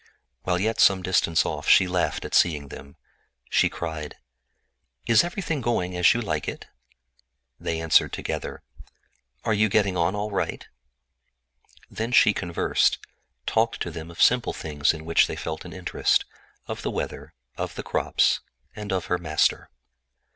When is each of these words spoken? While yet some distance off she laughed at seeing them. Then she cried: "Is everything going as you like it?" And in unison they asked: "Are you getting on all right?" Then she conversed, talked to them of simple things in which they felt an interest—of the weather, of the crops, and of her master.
While 0.41 0.57
yet 0.59 0.79
some 0.79 1.03
distance 1.03 1.45
off 1.45 1.69
she 1.69 1.87
laughed 1.87 2.25
at 2.25 2.33
seeing 2.33 2.69
them. 2.69 2.85
Then 2.85 2.95
she 3.51 3.69
cried: 3.69 4.17
"Is 5.05 5.23
everything 5.23 5.61
going 5.61 5.95
as 5.95 6.11
you 6.15 6.21
like 6.21 6.47
it?" 6.47 6.65
And 7.59 7.67
in 7.67 7.75
unison 7.75 8.09
they 8.09 8.31
asked: 8.33 8.61
"Are 9.43 9.53
you 9.53 9.69
getting 9.69 9.95
on 9.95 10.15
all 10.15 10.31
right?" 10.31 10.67
Then 11.91 12.11
she 12.11 12.33
conversed, 12.33 12.97
talked 13.45 13.79
to 13.81 13.91
them 13.91 14.09
of 14.09 14.19
simple 14.19 14.53
things 14.53 14.91
in 14.91 15.05
which 15.05 15.27
they 15.27 15.35
felt 15.35 15.65
an 15.65 15.71
interest—of 15.73 16.81
the 16.81 16.89
weather, 16.89 17.35
of 17.55 17.75
the 17.75 17.83
crops, 17.83 18.39
and 18.75 18.91
of 18.91 19.05
her 19.05 19.19
master. 19.19 19.69